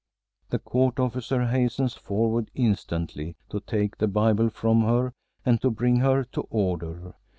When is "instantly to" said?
2.55-3.59